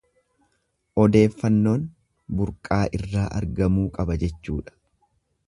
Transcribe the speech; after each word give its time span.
Odeeffannoon 1.03 1.83
burqaa 2.39 2.81
irraa 3.01 3.27
argamuu 3.43 3.87
qaba 4.01 4.19
jechuudha. 4.27 4.77